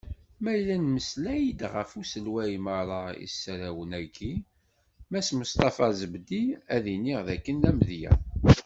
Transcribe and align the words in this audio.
Ma 0.43 0.51
yella 0.53 0.75
nemmeslay-d 0.77 1.61
ɣef 1.73 1.89
uselway 2.01 2.51
n 2.57 2.61
merra 2.65 3.01
isarrawen-agi, 3.25 4.33
Mass 5.11 5.29
Musṭafa 5.37 5.87
Zebdi, 5.99 6.43
ad 6.75 6.81
d-iniɣ 6.83 7.19
d 7.27 7.29
akken 7.35 7.57
d 7.63 7.65
amedya. 7.69 8.13